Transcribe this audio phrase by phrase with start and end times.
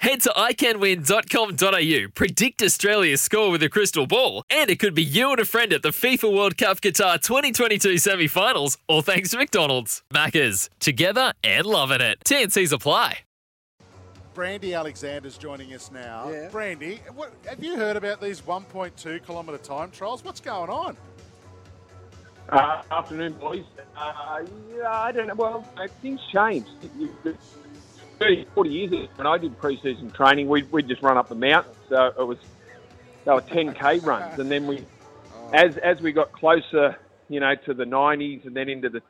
[0.00, 5.30] Head to iCanWin.com.au, predict Australia's score with a crystal ball, and it could be you
[5.30, 9.36] and a friend at the FIFA World Cup Qatar 2022 semi finals, all thanks to
[9.36, 10.02] McDonald's.
[10.10, 12.18] Maccas, together and loving it.
[12.24, 13.18] TNC's apply.
[14.32, 16.30] Brandy Alexander's joining us now.
[16.30, 16.48] Yeah.
[16.48, 20.24] Brandy, what, have you heard about these 1.2 kilometre time trials?
[20.24, 20.96] What's going on?
[22.48, 23.64] Uh, afternoon, boys.
[23.94, 25.34] Uh, yeah, I don't know.
[25.34, 25.66] Well,
[26.00, 26.70] things changed.
[28.20, 31.34] 30, 40 years ago, when I did pre-season training, we'd, we'd just run up the
[31.34, 31.72] mountain.
[31.88, 32.38] So it was,
[33.24, 34.38] they were 10K runs.
[34.38, 34.84] And then we,
[35.54, 39.02] as, as we got closer, you know, to the 90s and then into the,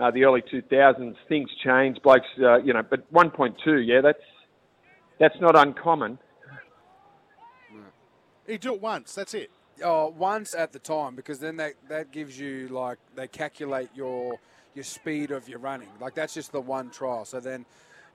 [0.00, 2.02] uh, the early 2000s, things changed.
[2.02, 4.22] Blokes, uh, you know, but 1.2, yeah, that's,
[5.18, 6.18] that's not uncommon.
[8.46, 9.50] You do it once, that's it.
[9.82, 14.38] Oh, once at the time, because then that, that gives you like they calculate your
[14.74, 15.88] your speed of your running.
[16.00, 17.24] Like that's just the one trial.
[17.24, 17.66] So then,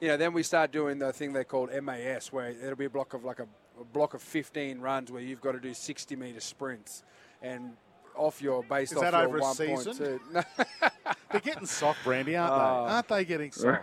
[0.01, 2.89] you know, then we start doing the thing they call MAS, where it'll be a
[2.89, 3.47] block of like a,
[3.79, 7.03] a block of 15 runs where you've got to do 60 meter sprints,
[7.41, 7.73] and
[8.15, 10.19] off your based Is off that your over a season?
[10.33, 10.43] No,
[11.31, 12.85] They're getting soft, Brandy, aren't Oh.
[12.87, 12.91] they?
[12.93, 13.81] Aren't they getting soft?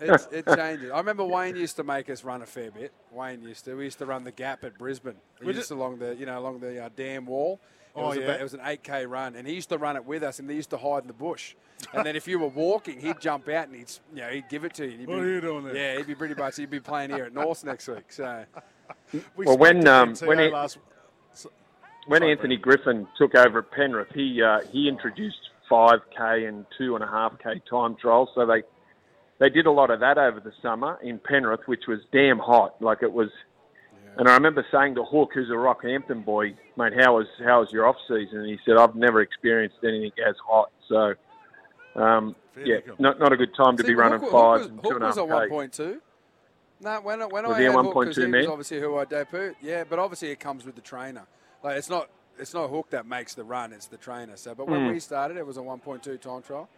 [0.00, 0.90] it's, it changes.
[0.90, 2.92] I remember Wayne used to make us run a fair bit.
[3.10, 3.74] Wayne used to.
[3.74, 5.14] We used to run the gap at Brisbane.
[5.40, 7.60] We Was used it- along the you know along the uh, dam wall.
[7.96, 8.24] It Oh, was yeah.
[8.24, 10.48] about, it was an 8k run, and he used to run it with us, and
[10.48, 11.54] they used to hide in the bush.
[11.92, 14.64] And then if you were walking, he'd jump out and he'd you know he'd give
[14.64, 14.90] it to you.
[14.92, 15.76] and he'd What be- are you doing there?
[15.76, 16.56] Yeah, he'd be pretty much.
[16.56, 18.10] He'd be playing here at North next week.
[18.12, 18.44] So
[19.12, 20.78] We Well, when, um, when it- last,
[22.06, 26.94] when Sorry, Anthony Griffin took over at Penrith, he uh, he introduced 5k and two
[26.94, 28.30] and a half k time trials.
[28.34, 28.62] So they
[29.38, 32.80] they did a lot of that over the summer in Penrith, which was damn hot.
[32.82, 33.30] Like it was.
[34.18, 37.70] And I remember saying to Hook, who's a Rockhampton boy, mate, how was how was
[37.72, 38.40] your off season?
[38.40, 40.70] And he said, I've never experienced anything as hot.
[40.88, 41.14] So,
[41.94, 42.34] um,
[42.64, 44.82] yeah, not not a good time to See, be running Hook, fives Hook and was,
[44.82, 46.00] two Hook and a was half on 1.2.
[46.80, 49.04] No, when, I- when Was I had Hook, 'cause 1.2 he was obviously who I
[49.04, 49.54] debut.
[49.60, 51.26] Yeah, but obviously it comes with the trainer.
[51.62, 52.08] Like it's not
[52.38, 54.36] it's not Hook that makes the run; it's the trainer.
[54.36, 54.88] So, but when Hmm.
[54.92, 56.68] we started, it was a 1.2 time trial.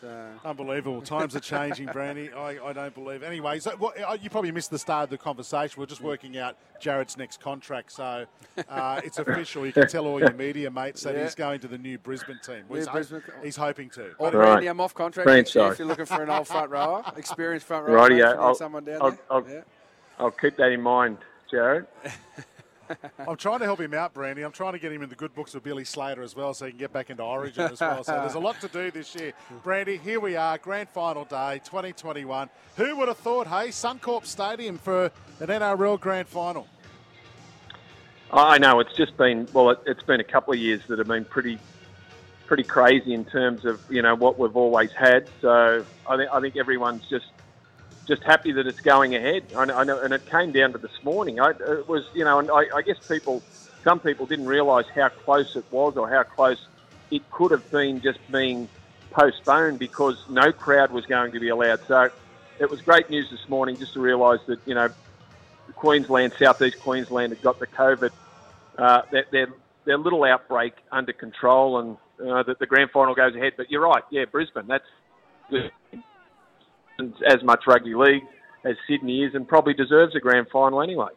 [0.00, 1.00] So Unbelievable.
[1.02, 2.32] Times are changing, Brandy.
[2.32, 3.22] I, I don't believe.
[3.22, 5.78] Anyway, so what, uh, you probably missed the start of the conversation.
[5.78, 8.26] We're just working out Jared's next contract, so
[8.68, 9.64] uh, it's official.
[9.64, 11.22] You can tell all your media mates that Yeah.
[11.22, 12.64] he's going to the new Brisbane team.
[12.68, 14.10] Well, New he's, ho- he's hoping to.
[14.18, 14.32] Or Right.
[14.32, 15.72] Brandy, I'm off contract Brand sorry.
[15.72, 18.40] If you're looking for an old front rower, experienced front rower, Righty, mate, if you
[18.40, 19.20] I'll- someone down I'll- there.
[19.30, 19.60] I'll- yeah.
[20.18, 21.18] I'll keep that in mind,
[21.50, 21.86] Jared.
[23.28, 24.42] I'm trying to help him out, Brandy.
[24.42, 26.66] I'm trying to get him in the good books of Billy Slater as well, so
[26.66, 28.04] he can get back into Origin as well.
[28.04, 29.32] So there's a lot to do this year.
[29.62, 32.48] Brandy, here we are, grand final day, 2021.
[32.76, 35.06] Who would have thought, hey, Suncorp Stadium for
[35.40, 36.66] an NRL grand final?
[38.30, 39.70] I know it's just been well.
[39.70, 41.58] It, it's been a couple of years that have been pretty,
[42.46, 45.28] pretty crazy in terms of you know what we've always had.
[45.40, 47.26] So I think I think everyone's just
[48.06, 49.44] just happy that it's going ahead.
[49.56, 51.40] I I know and it came down to this morning.
[51.40, 53.42] I, it was you know, and I, I guess people,
[53.82, 56.58] some people didn't realise how close it was or how close
[57.10, 58.68] it could have been just being
[59.10, 61.80] postponed because no crowd was going to be allowed.
[61.86, 62.10] So
[62.58, 64.88] it was great news this morning just to realise that you know
[65.74, 68.10] Queensland, southeast Queensland, had got the COVID,
[68.78, 69.46] uh, their, their,
[69.84, 73.54] their little outbreak under control, and uh, that the grand final goes ahead.
[73.56, 74.84] But you're right, yeah, Brisbane, that's
[75.50, 75.70] good.
[77.26, 78.22] As much rugby league
[78.64, 81.10] as Sydney is, and probably deserves a grand final anyway.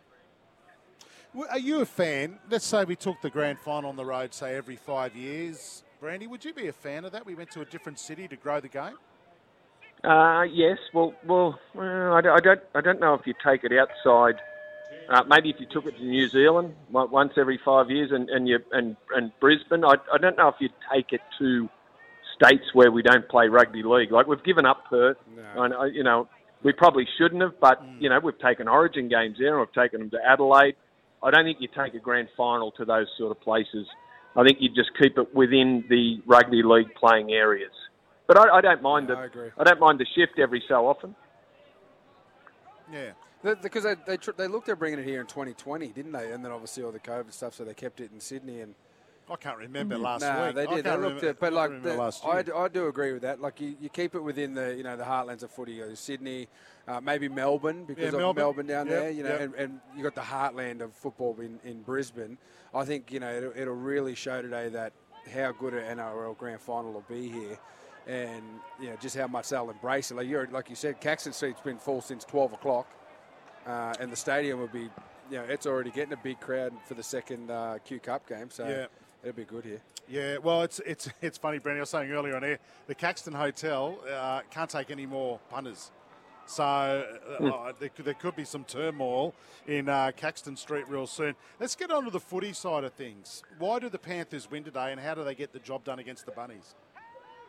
[1.50, 2.40] Are you a fan?
[2.50, 5.84] Let's say we took the grand final on the road, say every five years.
[6.00, 7.26] Brandy, would you be a fan of that?
[7.26, 8.98] We went to a different city to grow the game.
[10.04, 13.64] Uh, yes, well, well, well I, don't, I don't, I don't know if you take
[13.64, 14.40] it outside.
[15.10, 18.48] Uh, maybe if you took it to New Zealand once every five years, and and
[18.48, 21.70] you and and Brisbane, I, I don't know if you'd take it to
[22.42, 24.12] states where we don't play rugby league.
[24.12, 25.64] Like we've given up Perth, No.
[25.64, 26.28] and you know
[26.64, 28.02] we probably shouldn't have, but mm.
[28.02, 30.76] you know we've taken Origin games there, and we've taken them to Adelaide.
[31.24, 33.88] I don't think you take a grand final to those sort of places.
[34.36, 37.72] I think you just keep it within the rugby league playing areas.
[38.28, 39.62] But I, I don't mind Yeah, the I.
[39.62, 41.16] I don't mind the shift every so often.
[42.92, 43.12] Yeah.
[43.44, 46.32] Because they they, they looked at bringing it here in 2020, didn't they?
[46.32, 48.62] And then obviously all the COVID stuff, so they kept it in Sydney.
[48.62, 48.76] And
[49.30, 50.56] I can't remember last no, week.
[50.56, 50.86] they did.
[50.86, 51.92] They looked remember- at, but like the,
[52.26, 52.44] I, year.
[52.44, 53.42] d- I do agree with that.
[53.42, 56.48] Like you, you keep it within the you know the heartlands of footy, Sydney,
[56.88, 58.42] uh, maybe Melbourne because Yeah, of Melbourne.
[58.44, 59.12] Melbourne, down Yep, there.
[59.12, 59.42] You know, yep.
[59.42, 62.38] and, and you got the heartland of football in, in Brisbane.
[62.74, 64.94] I think you know it'll, it'll really show today that
[65.34, 67.58] how good an NRL grand final will be here.
[68.08, 68.44] And
[68.80, 70.16] you know just how much they'll embrace it.
[70.16, 72.88] Like you like you said, Caxton Street's been full since twelve o'clock,
[73.66, 74.84] uh, and the stadium will be,
[75.30, 78.50] you know, it's already getting a big crowd for the second uh, Q Cup game.
[78.50, 78.86] So Yeah.
[79.28, 79.82] It'll be good here.
[80.10, 81.80] Yeah, well, it's it's it's funny, Brendan.
[81.80, 85.92] I was saying earlier on air, the Caxton Hotel uh, can't take any more punters.
[86.46, 89.36] So uh, uh, there, could, there could be some turmoil
[89.68, 91.36] in uh, Caxton Street real soon.
[91.60, 93.44] Let's get on to the footy side of things.
[93.60, 96.26] Why do the Panthers win today, and how do they get the job done against
[96.26, 96.76] the Bunnies?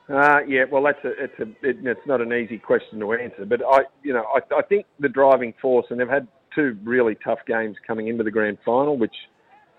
[0.08, 3.44] Uh, yeah, well, that's a, it's a, it, it's not an easy question to answer,
[3.44, 7.14] but I, you know, I, I think the driving force, and they've had two really
[7.22, 9.14] tough games coming into the grand final, which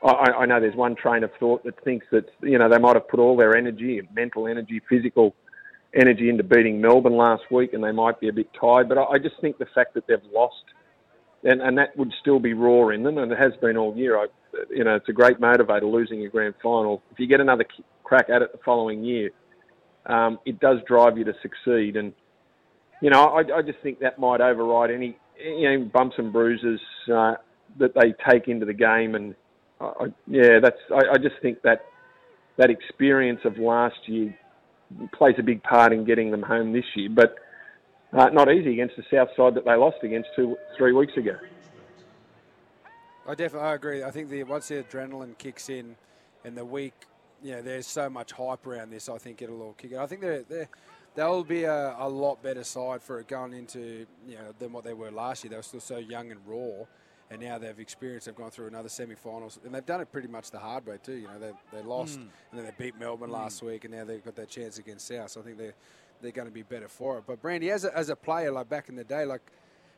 [0.04, 2.96] I, I know there's one train of thought that thinks that you know they might
[2.96, 5.36] have put all their energy, mental energy, physical
[5.94, 8.88] energy into beating Melbourne last week, and they might be a bit tired.
[8.90, 10.64] But I, I just think the fact that they've lost,
[11.44, 14.18] and, and that would still be raw in them, and it has been all year.
[14.18, 14.28] I,
[14.70, 17.02] you know, it's a great motivator losing a grand final.
[17.12, 17.66] If you get another
[18.04, 19.32] crack at it the following year,
[20.06, 21.96] um, it does drive you to succeed.
[21.96, 22.14] And
[23.02, 25.18] you know, I, I just think that might override any
[25.94, 26.80] bumps and bruises
[27.14, 27.36] uh,
[27.78, 29.16] that they take into the game.
[29.16, 29.36] And
[29.82, 31.86] I, yeah, that's I, I just think that
[32.58, 34.38] that experience of last year
[35.14, 37.10] plays a big part in getting them home this year.
[37.10, 37.36] But
[38.12, 41.38] uh, not easy against the South side that they lost against two three weeks ago.
[43.28, 44.04] I definitely I agree.
[44.04, 45.96] I think the once the adrenaline kicks in,
[46.44, 46.94] and the week,
[47.44, 49.08] you know, there's so much hype around this.
[49.08, 49.98] I think it'll all kick in.
[49.98, 50.70] I think they're, they're
[51.16, 54.84] they'll be a, a lot better side for it going into you know than what
[54.84, 55.52] they were last year.
[55.52, 56.86] They were still so young and raw,
[57.32, 58.26] and now they've experienced.
[58.26, 61.14] They've gone through another semi-finals, and they've done it pretty much the hard way too.
[61.14, 64.24] You know, they they lost, and then they beat Melbourne last week, and now they've
[64.24, 65.30] got that chance against South.
[65.32, 65.76] So I think they're
[66.22, 67.24] they're going to be better for it.
[67.28, 69.42] But Brandy, as a, as a player, like back in the day, like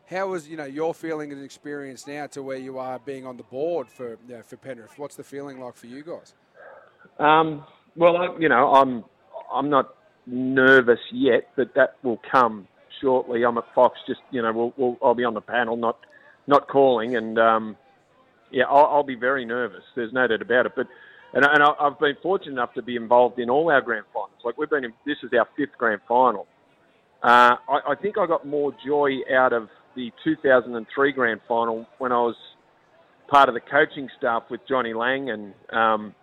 [0.10, 3.38] how was you know your feeling and experience now to where you are being on
[3.38, 4.98] the board for you know, for Penrith?
[4.98, 6.34] What's the feeling like for you guys?
[7.18, 7.63] Um,
[7.95, 9.04] well, I, you know, I'm
[9.54, 9.95] I'm not
[10.25, 12.68] nervous yet, but that will come
[13.01, 13.44] shortly.
[13.44, 15.98] I'm at Fox, just you know, we'll, we'll I'll be on the panel, not
[16.51, 17.77] not calling, and um,
[18.51, 19.83] yeah, I'll, I'll be very nervous.
[19.95, 20.74] There's no doubt about it.
[20.75, 20.88] But
[21.33, 24.31] and, and I've been fortunate enough to be involved in all our grand finals.
[24.44, 26.45] Like we've been in, this is our fifth grand final.
[27.24, 32.12] Uh, I, I think I got more joy out of the 2003 grand final when
[32.12, 32.36] I was
[33.30, 36.13] part of the coaching staff with Johnny Lang and um,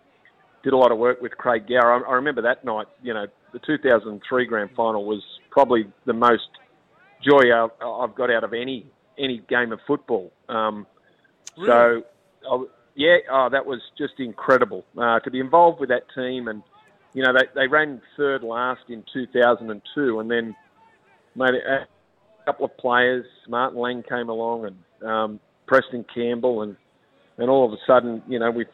[0.62, 2.04] did a lot of work with Craig Gower.
[2.06, 2.86] I, I remember that night.
[3.02, 6.48] You know, the 2003 grand final was probably the most
[7.26, 8.86] joy I- I've got out of any
[9.18, 10.32] any game of football.
[10.48, 10.86] Um,
[11.56, 12.02] So,
[12.50, 16.48] I, yeah, oh, that was just incredible uh, to be involved with that team.
[16.48, 16.62] And
[17.14, 20.54] you know, they they ran third last in 2002, and then
[21.34, 23.26] made a, a couple of players.
[23.48, 26.76] Martin Lang came along, and um, Preston Campbell, and
[27.38, 28.66] and all of a sudden, you know, we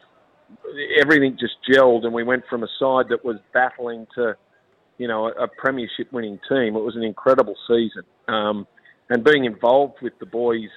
[0.99, 4.35] everything just gelled, and we went from a side that was battling to,
[4.97, 6.75] you know, a, a premiership winning team.
[6.75, 8.67] It was an incredible season, um,
[9.09, 10.69] and being involved with the boys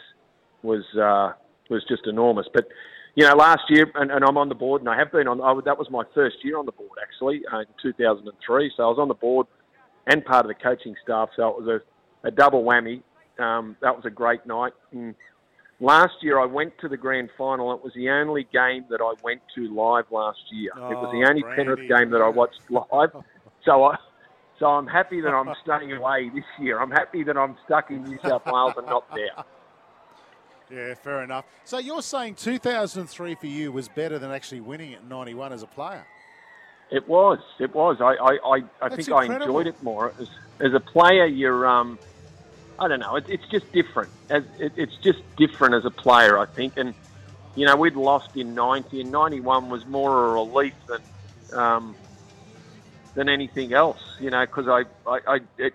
[0.62, 1.32] was uh,
[1.70, 2.46] was just enormous.
[2.52, 2.66] But
[3.14, 5.40] you know, last year, and, and I'm on the board, and I have been on.
[5.40, 8.72] I, that was my first year on the board actually uh, in 2003.
[8.76, 9.46] So I was on the board
[10.06, 11.28] and part of the coaching staff.
[11.36, 11.80] So it was
[12.24, 13.02] a, a double whammy.
[13.38, 14.72] Um, that was a great night.
[14.92, 15.14] And
[15.80, 17.72] last year I went to the grand final.
[17.74, 20.70] It was the only game that I went to live last year.
[20.76, 21.56] it was the Oh, only Brandy.
[21.56, 23.10] Penrith game that I watched live.
[23.64, 23.96] So I.
[24.58, 26.80] So I'm happy that I'm staying away this year.
[26.80, 29.44] I'm happy that I'm stuck in New South Wales and not there.
[30.70, 31.46] Yeah, fair enough.
[31.64, 35.66] So you're saying 2003 for you was better than actually winning at 91 as a
[35.66, 36.06] player?
[36.90, 37.38] It was.
[37.58, 38.02] It was.
[38.02, 40.12] I, I, I, I think I enjoyed it more.
[40.20, 40.28] As,
[40.60, 41.98] as a player, you're, um,
[42.78, 44.10] I don't know, it, it's just different.
[44.28, 46.76] As, it, it's just different as a player, I think.
[46.76, 46.94] And,
[47.54, 51.96] you know, we'd lost in 90, and 91 was more a relief than, um,
[53.18, 55.74] than anything else, you know, because I, I, I it,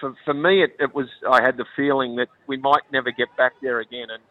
[0.00, 3.28] for, for me, it, it was, I had the feeling that we might never get
[3.36, 4.06] back there again.
[4.10, 4.22] And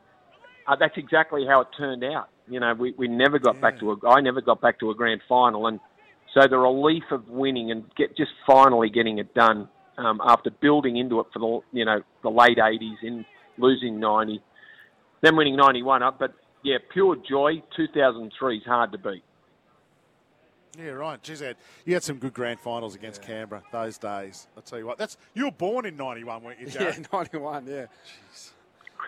[0.67, 2.29] uh, that's exactly how it turned out.
[2.47, 4.95] You know, we, we never got back to a, I never got back to a
[4.95, 5.67] grand final.
[5.67, 5.79] And,
[6.33, 10.97] so the relief of winning and get just finally getting it done um, after building
[10.97, 13.25] into it for the you know the late '80s in
[13.57, 14.41] losing '90,
[15.21, 16.17] then winning '91 up.
[16.19, 17.61] But yeah, pure joy.
[17.75, 19.23] 2003 is hard to beat.
[20.77, 21.21] Yeah, right.
[21.21, 24.47] Geez, Ed, you had some good grand finals against Canberra those days.
[24.57, 24.97] I'll tell you what.
[24.97, 27.85] That's you were born in '91, weren't you, Yeah, 91, yeah.
[28.33, 28.51] Jeez.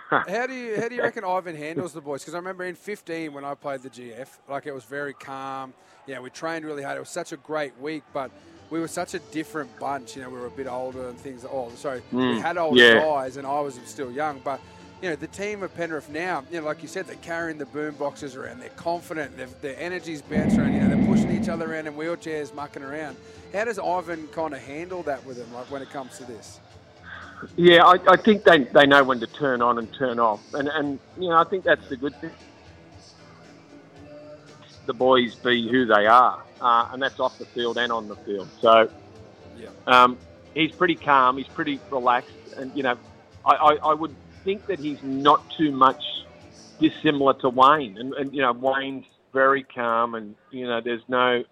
[0.10, 2.22] how do you how do you reckon Ivan handles the boys?
[2.22, 5.74] Because I remember in 15 when I played the GF, like it was very calm.
[6.06, 6.98] Yeah, we trained really hard.
[6.98, 8.30] It was such a great week, but
[8.70, 10.16] we were such a different bunch.
[10.16, 11.46] You know, we were a bit older and things.
[11.46, 12.42] Oh, sorry, we mm.
[12.42, 13.00] had older yeah.
[13.00, 14.40] guys, and I was still young.
[14.44, 14.60] But
[15.06, 17.68] you know, the team of Penrith now, you know, like you said, they're carrying the
[17.68, 18.60] boom boxes around.
[18.60, 19.38] They're confident.
[19.62, 20.74] Their energy's bouncing around.
[20.74, 23.16] You know, they're pushing each other around in wheelchairs, mucking around.
[23.54, 26.60] How does Ivan kind of handle that with them, like when it comes to this?
[27.56, 30.70] Yeah, I, I think they, they know when to turn on and turn off, and
[30.70, 32.32] and you know I think that's the good thing.
[34.88, 38.16] The boys be who they are, uh, and that's off the field and on the
[38.16, 38.48] field.
[38.60, 38.90] So,
[39.56, 39.68] Yeah.
[39.86, 40.18] um,
[40.56, 42.98] he's pretty calm, he's pretty relaxed, and you know,
[43.46, 46.02] I, I, I would think that he's not too much
[46.80, 51.44] dissimilar to Wayne, and, and you know Wayne's very calm, and you know there's no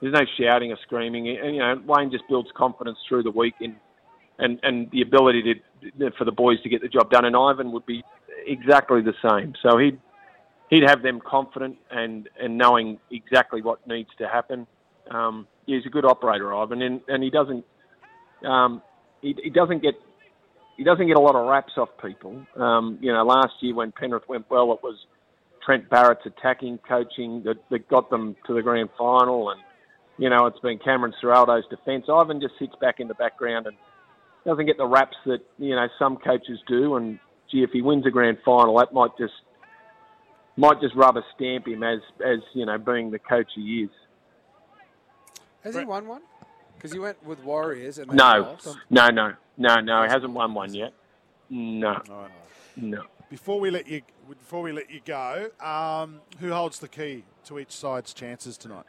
[0.00, 3.54] there's no shouting or screaming, and you know Wayne just builds confidence through the week
[3.60, 3.76] in
[4.38, 7.24] and and the ability to for the boys to get the job done.
[7.24, 8.02] And Ivan would be
[8.46, 9.54] exactly the same.
[9.62, 9.98] So he'd
[10.68, 14.66] he'd have them confident and and knowing exactly what needs to happen.
[15.10, 17.64] Um, he's a good operator, Ivan, and and he doesn't
[18.44, 18.82] um,
[19.22, 19.94] he, he doesn't get
[20.76, 22.44] he doesn't get a lot of raps off people.
[22.56, 24.96] Um, you know, last year when Penrith went well, it was
[25.64, 29.60] Trent Barrett's attacking coaching that, that got them to the grand final, and
[30.18, 32.06] you know it's been Cameron Ciraldo's defence.
[32.12, 33.76] Ivan just sits back in the background and
[34.44, 36.96] doesn't get the raps that you know some coaches do.
[36.96, 37.18] And
[37.50, 39.34] gee, if he wins a grand final, that might just
[40.56, 43.90] might just rubber stamp him as as you know being the coach he is.
[45.64, 46.22] Has he won one?
[46.76, 48.76] Because he went with Warriors and they No, lost.
[48.90, 50.02] no, no, no, no.
[50.02, 50.92] He hasn't won one yet.
[51.48, 52.00] No,
[52.76, 53.02] no.
[53.30, 57.58] Before we let you before we let you go, um, who holds the key to
[57.58, 58.84] each side's chances tonight?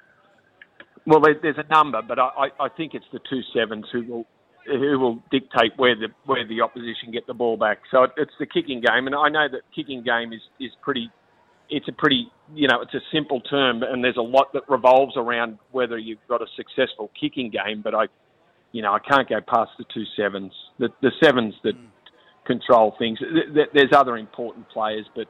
[1.06, 4.26] Well, there's a number, but I, I, I think it's the two sevens who will
[4.66, 7.80] who will dictate where the where the opposition get the ball back.
[7.92, 11.10] So it's the kicking game, and I know that kicking game is is pretty.
[11.70, 15.14] It's a pretty you know it's a simple term, and there's a lot that revolves
[15.16, 17.82] around whether you've got a successful kicking game.
[17.82, 18.06] But I,
[18.72, 20.54] you know, I can't go past the two sevens.
[20.80, 21.74] The the sevens that
[22.46, 23.20] control things.
[23.20, 25.28] Th- th- There's other important players, but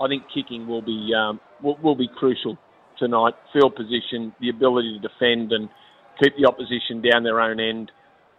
[0.00, 2.56] I think kicking will be um, will, will be crucial
[2.98, 3.34] tonight.
[3.52, 5.68] Field position, the ability to defend and
[6.22, 7.90] keep the opposition down their own end,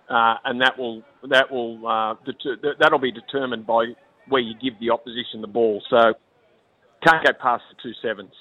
[0.10, 3.86] uh, and that will that will uh, deter, that'll be determined by
[4.30, 5.82] where you give the opposition the ball.
[5.90, 6.14] So
[7.06, 8.34] can't go past the two sevens.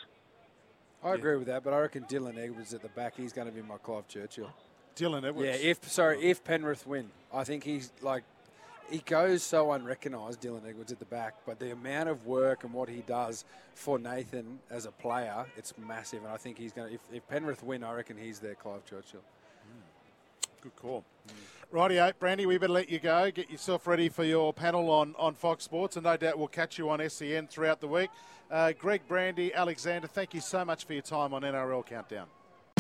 [1.05, 3.15] I agree with that, but I reckon Dylan Edwards at the back.
[3.17, 4.51] He's going to be my Clive Churchill.
[4.97, 5.63] Dylan Edwards.
[5.63, 8.25] Yeah, if sorry, if Penrith win, I think he's like
[8.91, 12.73] he goes so unrecognised, Dylan Edwards at the back, but the amount of work and
[12.73, 13.45] what he does
[13.75, 16.23] for Nathan as a player, it's massive.
[16.25, 16.95] And I think he's going to.
[16.95, 19.23] If, if Penrith win, I reckon he's their Clive Churchill.
[20.61, 21.05] Good call.
[21.73, 23.33] Rightio, Brandy, we better let you go.
[23.33, 26.79] Get yourself ready for your panel on, on Fox Sports, and no doubt we'll catch
[26.79, 28.11] you on SEN throughout the week.
[28.49, 32.27] Uh, Greg, Brandy, Alexander, thank you so much for your time on NRL Countdown.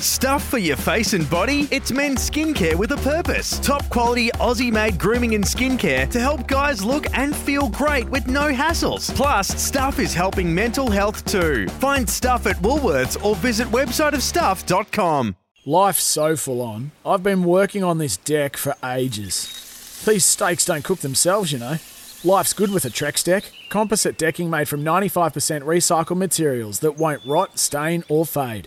[0.02, 1.68] Stuff for your face and body?
[1.70, 3.60] It's men's skincare with a purpose.
[3.60, 8.26] Top quality Aussie made grooming and skincare to help guys look and feel great with
[8.26, 9.14] no hassles.
[9.14, 11.68] Plus, Stuff is helping mental health too.
[11.68, 15.36] Find Stuff at Woolworths or visit websiteofstuff.com.
[15.64, 16.90] Life's so full on.
[17.06, 20.02] I've been working on this deck for ages.
[20.04, 21.76] These steaks don't cook themselves, you know.
[22.24, 23.52] Life's good with a Trex deck.
[23.68, 28.66] Composite decking made from 95% recycled materials that won't rot, stain, or fade.